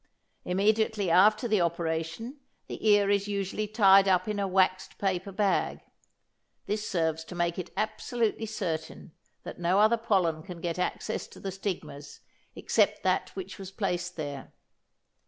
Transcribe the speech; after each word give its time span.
Immediately 0.45 1.11
after 1.11 1.47
the 1.47 1.61
operation 1.61 2.39
the 2.65 2.89
ear 2.89 3.07
is 3.11 3.27
usually 3.27 3.67
tied 3.67 4.07
up 4.07 4.27
in 4.27 4.39
a 4.39 4.47
waxed 4.47 4.97
paper 4.97 5.31
bag. 5.31 5.81
This 6.65 6.87
serves 6.89 7.23
to 7.25 7.35
make 7.35 7.59
it 7.59 7.69
absolutely 7.77 8.47
certain 8.47 9.11
that 9.43 9.59
no 9.59 9.77
other 9.79 9.97
pollen 9.97 10.41
can 10.41 10.59
get 10.59 10.79
access 10.79 11.27
to 11.27 11.39
the 11.39 11.51
stigmas 11.51 12.21
except 12.55 13.03
that 13.03 13.29
which 13.35 13.59
was 13.59 13.69
placed 13.69 14.15
there. 14.15 14.51